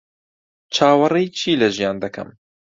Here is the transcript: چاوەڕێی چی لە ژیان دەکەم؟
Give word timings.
چاوەڕێی 0.75 1.27
چی 1.37 1.51
لە 1.61 1.67
ژیان 1.75 1.97
دەکەم؟ 2.03 2.29